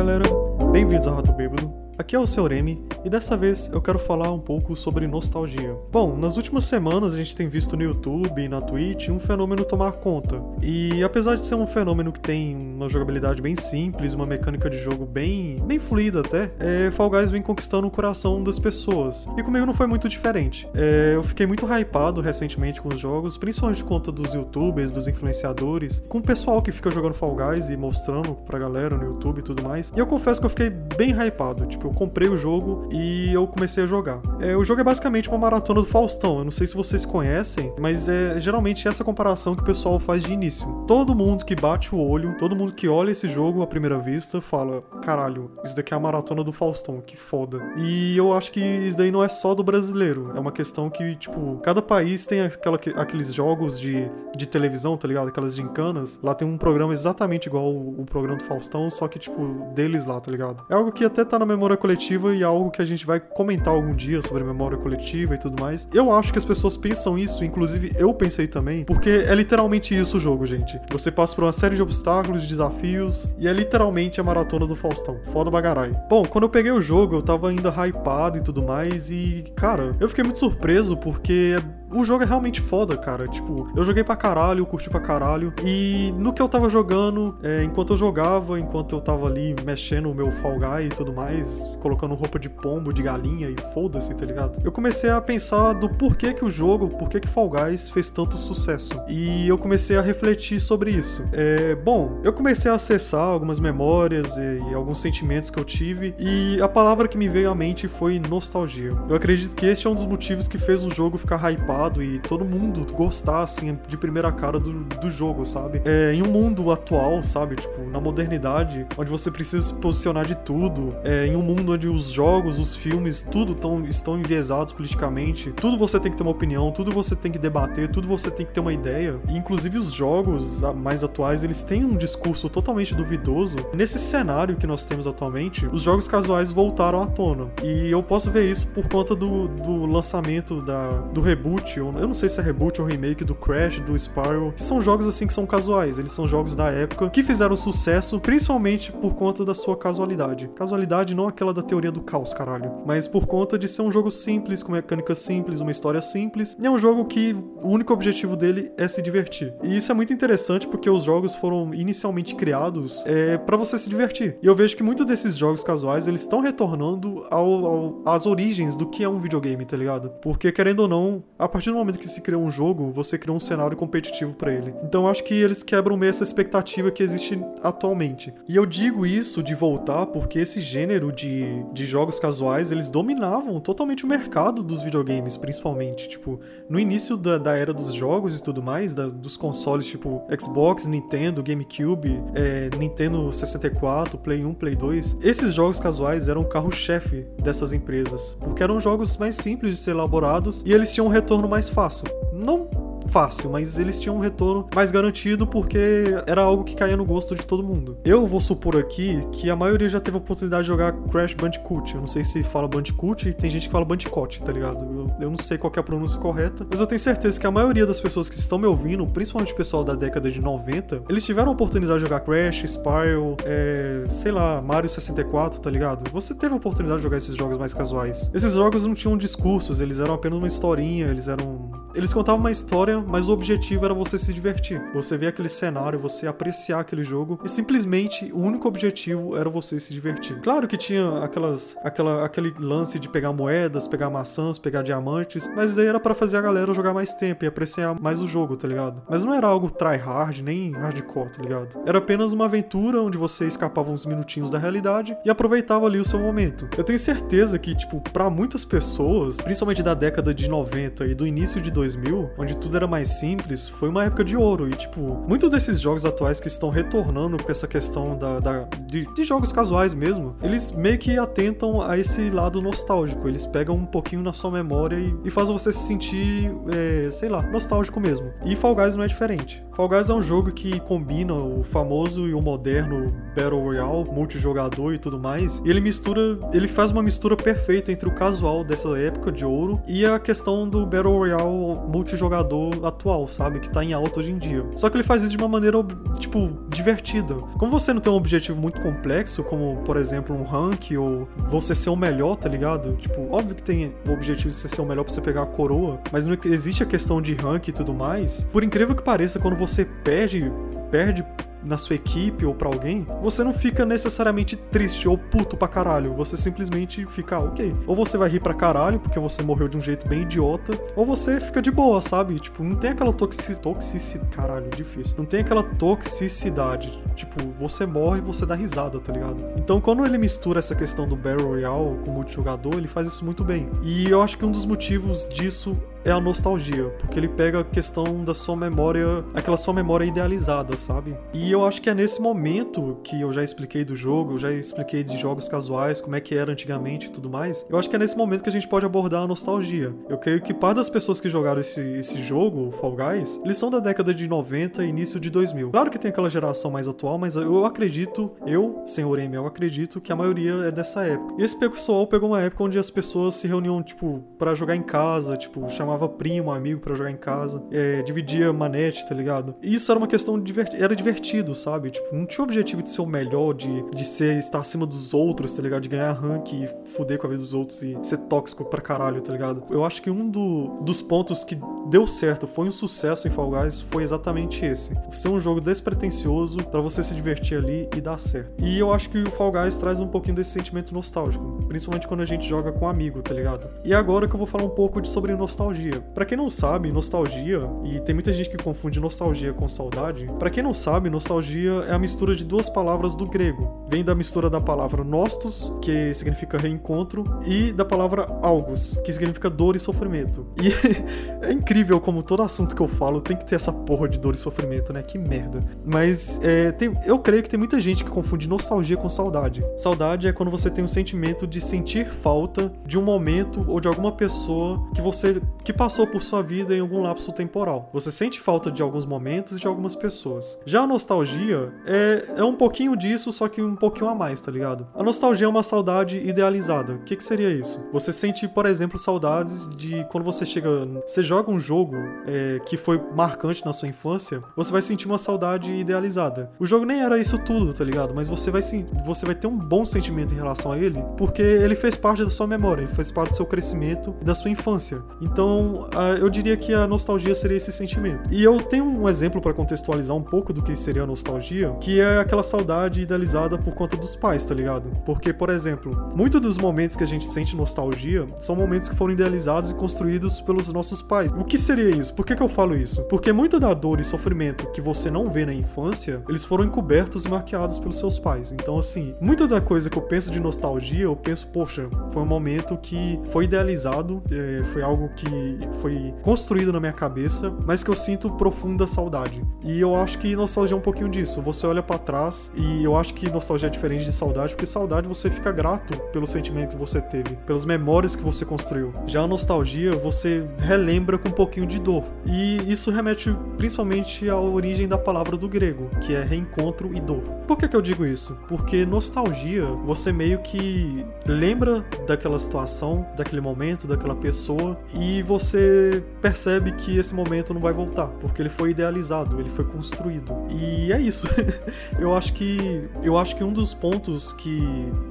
[0.00, 0.24] galera,
[0.72, 1.79] bem-vindos ao Rato Bêbado.
[2.00, 2.52] Aqui é o Sr.
[2.52, 5.76] M e dessa vez eu quero falar um pouco sobre nostalgia.
[5.92, 9.66] Bom, nas últimas semanas a gente tem visto no YouTube e na Twitch um fenômeno
[9.66, 10.42] tomar conta.
[10.62, 14.78] E apesar de ser um fenômeno que tem uma jogabilidade bem simples, uma mecânica de
[14.78, 19.28] jogo bem, bem fluida até, é, Fall Guys vem conquistando o coração das pessoas.
[19.36, 20.66] E comigo não foi muito diferente.
[20.74, 25.06] É, eu fiquei muito hypado recentemente com os jogos, principalmente por conta dos youtubers, dos
[25.06, 29.40] influenciadores, com o pessoal que fica jogando Fall Guys e mostrando pra galera no YouTube
[29.40, 29.92] e tudo mais.
[29.94, 31.66] E eu confesso que eu fiquei bem hypado.
[31.66, 34.20] Tipo, eu comprei o jogo e eu comecei a jogar.
[34.40, 36.38] É, o jogo é basicamente uma maratona do Faustão.
[36.38, 40.22] Eu não sei se vocês conhecem, mas é geralmente essa comparação que o pessoal faz
[40.22, 40.66] de início.
[40.86, 44.40] Todo mundo que bate o olho, todo mundo que olha esse jogo à primeira vista
[44.40, 47.60] fala: caralho, isso daqui é a maratona do Faustão, que foda.
[47.76, 50.32] E eu acho que isso daí não é só do brasileiro.
[50.36, 55.08] É uma questão que, tipo, cada país tem aquela, aqueles jogos de, de televisão, tá
[55.08, 55.28] ligado?
[55.28, 56.20] Aquelas gincanas.
[56.22, 60.20] Lá tem um programa exatamente igual o, programa do Faustão, só que, tipo, deles lá,
[60.20, 60.64] tá ligado?
[60.68, 63.18] É algo que até tá na memória coletiva e é algo que a gente vai
[63.18, 65.88] comentar algum dia sobre memória coletiva e tudo mais.
[65.92, 70.18] Eu acho que as pessoas pensam isso, inclusive eu pensei também, porque é literalmente isso
[70.18, 70.78] o jogo, gente.
[70.92, 74.76] Você passa por uma série de obstáculos, de desafios, e é literalmente a maratona do
[74.76, 75.18] Faustão.
[75.32, 75.92] Foda bagarai.
[76.08, 79.96] Bom, quando eu peguei o jogo, eu tava ainda hypado e tudo mais, e, cara,
[79.98, 81.56] eu fiquei muito surpreso porque
[81.92, 83.26] o jogo é realmente foda, cara.
[83.26, 85.52] Tipo, eu joguei pra caralho, curti pra caralho.
[85.64, 90.10] E no que eu tava jogando, é, enquanto eu jogava, enquanto eu tava ali mexendo
[90.10, 94.14] o meu Fall Guy e tudo mais, colocando roupa de pombo, de galinha e foda-se,
[94.14, 94.60] tá ligado?
[94.64, 98.38] Eu comecei a pensar do porquê que o jogo, porquê que Fall Guys fez tanto
[98.38, 99.00] sucesso.
[99.08, 101.24] E eu comecei a refletir sobre isso.
[101.32, 106.14] É, bom, eu comecei a acessar algumas memórias e, e alguns sentimentos que eu tive,
[106.18, 108.96] e a palavra que me veio à mente foi nostalgia.
[109.08, 112.18] Eu acredito que este é um dos motivos que fez o jogo ficar hypado e
[112.18, 115.80] todo mundo gostar, assim, de primeira cara do, do jogo, sabe?
[115.84, 117.56] É, em um mundo atual, sabe?
[117.56, 121.88] Tipo, na modernidade, onde você precisa se posicionar de tudo, é, em um mundo onde
[121.88, 126.32] os jogos, os filmes, tudo tão, estão enviesados politicamente, tudo você tem que ter uma
[126.32, 129.18] opinião, tudo você tem que debater, tudo você tem que ter uma ideia.
[129.28, 133.56] E, inclusive, os jogos mais atuais, eles têm um discurso totalmente duvidoso.
[133.74, 137.48] Nesse cenário que nós temos atualmente, os jogos casuais voltaram à tona.
[137.62, 142.14] E eu posso ver isso por conta do, do lançamento da, do reboot eu não
[142.14, 145.34] sei se é reboot ou remake do Crash, do Spyro, que são jogos assim que
[145.34, 149.76] são casuais, eles são jogos da época que fizeram sucesso principalmente por conta da sua
[149.76, 150.48] casualidade.
[150.54, 154.10] Casualidade não aquela da teoria do caos, caralho, mas por conta de ser um jogo
[154.10, 157.32] simples, com mecânica simples, uma história simples, e é um jogo que
[157.62, 159.52] o único objetivo dele é se divertir.
[159.62, 163.88] E isso é muito interessante porque os jogos foram inicialmente criados é, para você se
[163.88, 164.38] divertir.
[164.42, 168.76] E eu vejo que muitos desses jogos casuais eles estão retornando ao, ao, às origens
[168.76, 170.10] do que é um videogame, tá ligado?
[170.22, 173.34] Porque querendo ou não, a partir do momento que se cria um jogo, você cria
[173.34, 174.74] um cenário competitivo para ele.
[174.82, 178.32] Então eu acho que eles quebram meio essa expectativa que existe atualmente.
[178.48, 183.60] E eu digo isso de voltar porque esse gênero de, de jogos casuais, eles dominavam
[183.60, 186.08] totalmente o mercado dos videogames, principalmente.
[186.08, 190.22] Tipo, no início da, da era dos jogos e tudo mais, da, dos consoles tipo
[190.38, 196.48] Xbox, Nintendo, GameCube, é, Nintendo 64, Play 1, Play 2, esses jogos casuais eram o
[196.48, 201.10] carro-chefe dessas empresas, porque eram jogos mais simples de ser elaborados e eles tinham um
[201.10, 202.06] retorno mais fácil.
[202.32, 202.68] Não
[203.10, 207.34] fácil, mas eles tinham um retorno mais garantido porque era algo que caía no gosto
[207.34, 207.98] de todo mundo.
[208.04, 211.94] Eu vou supor aqui que a maioria já teve a oportunidade de jogar Crash Bandicoot.
[211.94, 214.84] Eu não sei se fala Bandicoot e tem gente que fala Bandicoot, tá ligado?
[214.84, 217.50] Eu, eu não sei qual é a pronúncia correta, mas eu tenho certeza que a
[217.50, 221.24] maioria das pessoas que estão me ouvindo, principalmente o pessoal da década de 90, eles
[221.24, 226.10] tiveram a oportunidade de jogar Crash, Spyro, é, sei lá, Mario 64, tá ligado?
[226.12, 228.30] Você teve a oportunidade de jogar esses jogos mais casuais.
[228.32, 231.70] Esses jogos não tinham discursos, eles eram apenas uma historinha, eles eram.
[231.94, 234.82] Eles contavam uma história mas o objetivo era você se divertir.
[234.94, 239.78] Você ver aquele cenário, você apreciar aquele jogo e simplesmente o único objetivo era você
[239.78, 240.40] se divertir.
[240.40, 245.74] Claro que tinha aquelas, aquela, aquele lance de pegar moedas, pegar maçãs, pegar diamantes, mas
[245.74, 248.66] daí era para fazer a galera jogar mais tempo e apreciar mais o jogo, tá
[248.68, 249.02] ligado?
[249.08, 251.80] Mas não era algo tryhard nem hardcore, tá ligado?
[251.86, 256.04] Era apenas uma aventura onde você escapava uns minutinhos da realidade e aproveitava ali o
[256.04, 256.68] seu momento.
[256.76, 261.26] Eu tenho certeza que, tipo, para muitas pessoas, principalmente da década de 90 e do
[261.26, 264.68] início de 2000, onde tudo era mais simples, foi uma época de ouro.
[264.68, 269.06] E, tipo, muitos desses jogos atuais que estão retornando com essa questão da, da de,
[269.14, 273.26] de, jogos casuais mesmo, eles meio que atentam a esse lado nostálgico.
[273.26, 277.28] Eles pegam um pouquinho na sua memória e, e fazem você se sentir, é, sei
[277.28, 278.32] lá, nostálgico mesmo.
[278.44, 279.64] E Fall Guys não é diferente.
[279.80, 284.92] Fall Guys é um jogo que combina o famoso e o moderno Battle Royale, multijogador
[284.92, 285.56] e tudo mais.
[285.64, 289.80] E ele mistura, ele faz uma mistura perfeita entre o casual dessa época de ouro
[289.88, 293.58] e a questão do Battle Royale multijogador atual, sabe?
[293.58, 294.66] Que tá em alta hoje em dia.
[294.76, 295.78] Só que ele faz isso de uma maneira,
[296.18, 297.32] tipo, divertida.
[297.58, 301.74] Como você não tem um objetivo muito complexo, como, por exemplo, um rank ou você
[301.74, 302.96] ser o melhor, tá ligado?
[302.96, 305.46] Tipo, óbvio que tem o objetivo de você ser o melhor pra você pegar a
[305.46, 308.46] coroa, mas não existe a questão de rank e tudo mais.
[308.52, 309.69] Por incrível que pareça, quando você
[310.04, 310.50] perde,
[310.90, 311.24] perde
[311.62, 316.14] na sua equipe ou para alguém, você não fica necessariamente triste ou puto pra caralho.
[316.14, 317.74] Você simplesmente fica, ah, ok.
[317.86, 321.04] Ou você vai rir pra caralho porque você morreu de um jeito bem idiota, ou
[321.04, 322.38] você fica de boa, sabe?
[322.38, 323.60] Tipo, não tem aquela toxicidade.
[323.60, 324.30] Toxicidade.
[324.34, 325.14] Caralho, difícil.
[325.18, 327.02] Não tem aquela toxicidade.
[327.14, 329.42] Tipo, você morre e você dá risada, tá ligado?
[329.56, 333.44] Então, quando ele mistura essa questão do Battle Royale com multijogador, ele faz isso muito
[333.44, 333.68] bem.
[333.82, 337.64] E eu acho que um dos motivos disso é a nostalgia, porque ele pega a
[337.64, 341.16] questão da sua memória, aquela sua memória idealizada, sabe?
[341.32, 344.52] E eu acho que é nesse momento que eu já expliquei do jogo, eu já
[344.52, 347.66] expliquei de jogos casuais, como é que era antigamente e tudo mais.
[347.68, 349.94] Eu acho que é nesse momento que a gente pode abordar a nostalgia.
[350.08, 353.70] Eu creio que parte das pessoas que jogaram esse, esse jogo, Fall Guys, eles são
[353.70, 355.70] da década de 90 e início de 2000.
[355.70, 360.00] Claro que tem aquela geração mais atual, mas eu acredito, eu, senhor M, eu acredito
[360.00, 361.34] que a maioria é dessa época.
[361.38, 364.82] E esse pessoal pegou uma época onde as pessoas se reuniam, tipo, para jogar em
[364.82, 369.54] casa, tipo, chamar chamava primo, amigo para jogar em casa, é, dividia manete, tá ligado?
[369.62, 371.90] E isso era uma questão divertida, era divertido, sabe?
[371.90, 375.12] Tipo, não tinha o objetivo de ser o melhor, de, de ser, estar acima dos
[375.12, 375.82] outros, tá ligado?
[375.82, 379.20] De ganhar rank e fuder com a vida dos outros e ser tóxico pra caralho,
[379.20, 379.64] tá ligado?
[379.70, 381.58] Eu acho que um do, dos pontos que
[381.88, 384.96] deu certo, foi um sucesso em Fall Guys, foi exatamente esse.
[385.10, 388.54] Ser um jogo despretensioso para você se divertir ali e dar certo.
[388.58, 392.20] E eu acho que o Fall Guys traz um pouquinho desse sentimento nostálgico, principalmente quando
[392.20, 393.68] a gente joga com um amigo, tá ligado?
[393.84, 396.00] E agora que eu vou falar um pouco de sobre nostalgia nostalgia.
[396.14, 400.30] Para quem não sabe, nostalgia, e tem muita gente que confunde nostalgia com saudade.
[400.38, 403.86] Para quem não sabe, nostalgia é a mistura de duas palavras do grego.
[403.88, 409.48] Vem da mistura da palavra nostos, que significa reencontro, e da palavra algos, que significa
[409.48, 410.46] dor e sofrimento.
[410.60, 410.70] E
[411.44, 414.34] é incrível como todo assunto que eu falo tem que ter essa porra de dor
[414.34, 415.02] e sofrimento, né?
[415.02, 415.64] Que merda.
[415.84, 419.64] Mas é, tem, eu creio que tem muita gente que confunde nostalgia com saudade.
[419.76, 423.88] Saudade é quando você tem um sentimento de sentir falta de um momento ou de
[423.88, 427.88] alguma pessoa que você que que passou por sua vida em algum lapso temporal.
[427.92, 430.58] Você sente falta de alguns momentos e de algumas pessoas.
[430.66, 434.50] Já a nostalgia é, é um pouquinho disso, só que um pouquinho a mais, tá
[434.50, 434.88] ligado?
[434.92, 436.94] A nostalgia é uma saudade idealizada.
[436.94, 437.86] O que, que seria isso?
[437.92, 440.70] Você sente, por exemplo, saudades de quando você chega.
[441.06, 441.94] Você joga um jogo
[442.26, 446.50] é, que foi marcante na sua infância, você vai sentir uma saudade idealizada.
[446.58, 448.12] O jogo nem era isso tudo, tá ligado?
[448.12, 451.76] Mas você vai, você vai ter um bom sentimento em relação a ele, porque ele
[451.76, 455.00] fez parte da sua memória, ele fez parte do seu crescimento e da sua infância.
[455.20, 458.32] Então, então, eu diria que a nostalgia seria esse sentimento.
[458.32, 462.00] E eu tenho um exemplo para contextualizar um pouco do que seria a nostalgia, que
[462.00, 464.90] é aquela saudade idealizada por conta dos pais, tá ligado?
[465.04, 469.12] Porque, por exemplo, muitos dos momentos que a gente sente nostalgia são momentos que foram
[469.12, 471.30] idealizados e construídos pelos nossos pais.
[471.32, 472.14] O que seria isso?
[472.14, 473.02] Por que, que eu falo isso?
[473.04, 477.24] Porque muita da dor e sofrimento que você não vê na infância, eles foram encobertos
[477.24, 478.52] e marqueados pelos seus pais.
[478.52, 482.26] Então, assim, muita da coisa que eu penso de nostalgia, eu penso, poxa, foi um
[482.26, 485.49] momento que foi idealizado, é, foi algo que
[485.80, 489.42] foi construído na minha cabeça, mas que eu sinto profunda saudade.
[489.62, 491.40] E eu acho que nostalgia é um pouquinho disso.
[491.42, 495.08] Você olha para trás e eu acho que nostalgia é diferente de saudade, porque saudade
[495.08, 498.92] você fica grato pelo sentimento que você teve, pelas memórias que você construiu.
[499.06, 502.04] Já a nostalgia você relembra com um pouquinho de dor.
[502.26, 507.22] E isso remete principalmente à origem da palavra do grego, que é reencontro e dor.
[507.46, 508.38] Por que, que eu digo isso?
[508.48, 516.02] Porque nostalgia, você meio que lembra daquela situação, daquele momento, daquela pessoa, e você você
[516.20, 520.32] percebe que esse momento não vai voltar, porque ele foi idealizado, ele foi construído.
[520.50, 521.26] E é isso.
[521.98, 524.60] eu acho que eu acho que um dos pontos que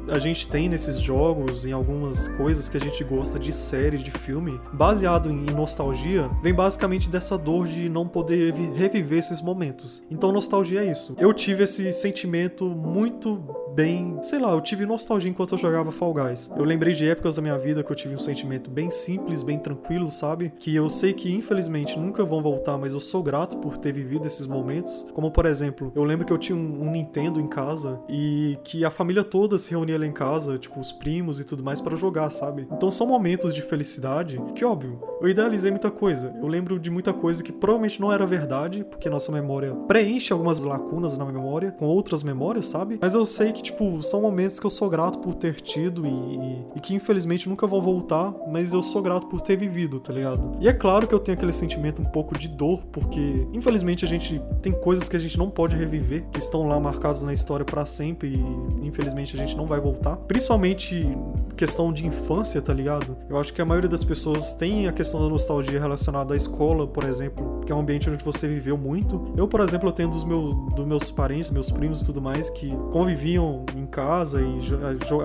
[0.07, 4.12] a gente tem nesses jogos, em algumas coisas que a gente gosta de série, de
[4.12, 10.03] filme, baseado em nostalgia, vem basicamente dessa dor de não poder reviver esses momentos.
[10.09, 11.15] Então nostalgia é isso.
[11.17, 13.43] Eu tive esse sentimento muito
[13.79, 16.51] bem, sei lá, eu tive nostalgia enquanto eu jogava Fall Guys.
[16.57, 19.57] Eu lembrei de épocas da minha vida que eu tive um sentimento bem simples, bem
[19.57, 20.51] tranquilo, sabe?
[20.59, 24.27] Que eu sei que infelizmente nunca vão voltar, mas eu sou grato por ter vivido
[24.27, 25.07] esses momentos.
[25.13, 28.83] Como por exemplo, eu lembro que eu tinha um, um Nintendo em casa e que
[28.83, 31.95] a família toda se reunia lá em casa, tipo os primos e tudo mais para
[31.95, 32.67] jogar, sabe?
[32.69, 36.36] Então são momentos de felicidade que óbvio, eu idealizei muita coisa.
[36.41, 40.59] Eu lembro de muita coisa que provavelmente não era verdade, porque nossa memória preenche algumas
[40.59, 43.00] lacunas na memória com outras memórias, sabe?
[43.01, 46.10] Mas eu sei que tipo são momentos que eu sou grato por ter tido e,
[46.10, 50.14] e, e que infelizmente nunca vão voltar, mas eu sou grato por ter vivido tá
[50.14, 50.58] ligado?
[50.60, 54.08] E é claro que eu tenho aquele sentimento um pouco de dor, porque infelizmente a
[54.08, 57.66] gente tem coisas que a gente não pode reviver, que estão lá marcadas na história
[57.66, 60.16] para sempre e infelizmente a gente não vai voltar.
[60.18, 61.08] Principalmente
[61.56, 63.18] questão de infância, tá ligado?
[63.30, 66.88] Eu acho que a maioria das pessoas tem a questão da nostalgia relacionada à escola,
[66.88, 69.34] por exemplo, que é um ambiente onde você viveu muito.
[69.36, 72.74] Eu, por exemplo, eu tenho dos, dos meus parentes, meus primos e tudo mais, que
[72.92, 74.60] conviviam em casa e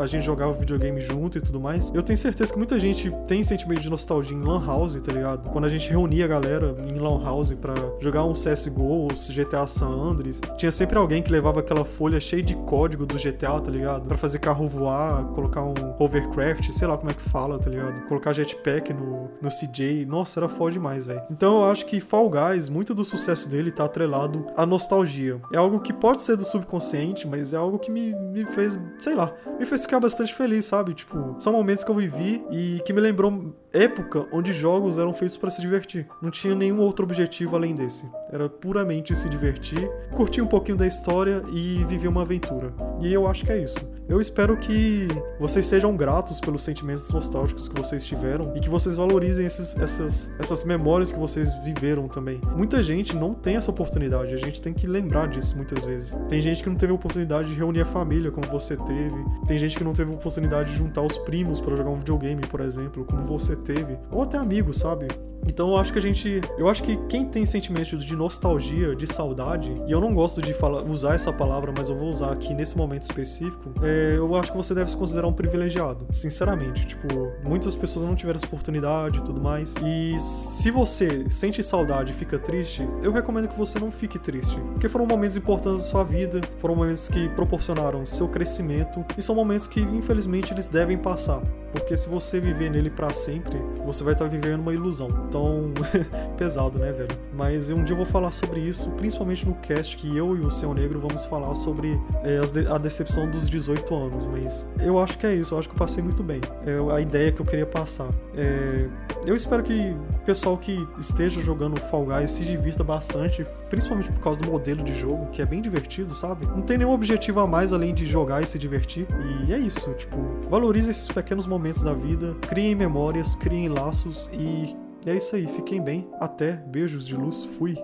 [0.00, 1.91] a, gente jogava videogame junto e tudo mais.
[1.95, 5.49] Eu tenho certeza que muita gente tem sentimento de nostalgia em Lan House, tá ligado?
[5.50, 9.67] Quando a gente reunia a galera em Lan House pra jogar um CSGO ou GTA
[9.67, 13.71] San Andreas, tinha sempre alguém que levava aquela folha cheia de código do GTA, tá
[13.71, 14.07] ligado?
[14.07, 18.07] Pra fazer carro voar, colocar um hovercraft, sei lá como é que fala, tá ligado?
[18.07, 20.07] Colocar jetpack no, no CJ.
[20.07, 21.23] Nossa, era foda demais, velho.
[21.31, 25.41] Então eu acho que Fall Guys, muito do sucesso dele tá atrelado à nostalgia.
[25.53, 29.14] É algo que pode ser do subconsciente, mas é algo que me, me fez, sei
[29.14, 30.94] lá, me fez ficar bastante feliz, sabe?
[30.94, 35.37] Tipo, são momentos que eu vivi e que me lembrou época onde jogos eram feitos
[35.37, 36.06] para se divertir.
[36.23, 38.09] Não tinha nenhum outro objetivo além desse.
[38.30, 42.73] Era puramente se divertir, curtir um pouquinho da história e viver uma aventura.
[43.00, 43.78] E eu acho que é isso.
[44.06, 45.08] Eu espero que
[45.40, 50.30] vocês sejam gratos pelos sentimentos nostálgicos que vocês tiveram e que vocês valorizem esses, essas,
[50.38, 52.38] essas memórias que vocês viveram também.
[52.54, 56.14] Muita gente não tem essa oportunidade, a gente tem que lembrar disso muitas vezes.
[56.28, 59.76] Tem gente que não teve oportunidade de reunir a família como você teve, tem gente
[59.76, 63.06] que não teve a oportunidade de juntar os primos para jogar um videogame, por exemplo,
[63.06, 65.08] como você teve, ou até amigos, sabe?
[65.46, 66.40] Então eu acho que a gente.
[66.56, 70.54] Eu acho que quem tem sentimento de nostalgia, de saudade, e eu não gosto de
[70.54, 74.51] falar, usar essa palavra, mas eu vou usar aqui nesse momento específico, é, eu acho
[74.51, 76.07] que você deve se considerar um privilegiado.
[76.13, 76.87] Sinceramente.
[76.87, 79.75] Tipo, muitas pessoas não tiveram essa oportunidade e tudo mais.
[79.83, 84.59] E se você sente saudade e fica triste, eu recomendo que você não fique triste.
[84.73, 89.35] Porque foram momentos importantes da sua vida, foram momentos que proporcionaram seu crescimento, e são
[89.35, 91.43] momentos que, infelizmente, eles devem passar.
[91.73, 95.09] Porque se você viver nele para sempre, você vai estar tá vivendo uma ilusão.
[95.29, 95.73] Então,
[96.39, 97.19] pesado, né, velho?
[97.33, 100.51] Mas um dia eu vou falar sobre isso, principalmente no cast que eu e o
[100.51, 103.49] Seu Negro vamos falar sobre é, a decepção dos
[103.85, 104.26] 18 anos.
[104.26, 106.41] Mas eu acho que é isso, eu acho que eu passei muito bem.
[106.67, 108.09] É a ideia que eu queria passar.
[108.37, 108.88] É,
[109.26, 114.21] eu espero que o pessoal que esteja jogando Fall Guys se divirta bastante, principalmente por
[114.21, 116.47] causa do modelo de jogo, que é bem divertido, sabe?
[116.47, 119.07] Não tem nenhum objetivo a mais além de jogar e se divertir.
[119.47, 120.17] E é isso, tipo,
[120.49, 124.76] valorize esses pequenos momentos da vida, criem memórias, criem laços e
[125.07, 125.47] é isso aí.
[125.47, 126.09] Fiquem bem.
[126.19, 126.53] Até.
[126.53, 127.45] Beijos de luz.
[127.59, 127.76] Fui.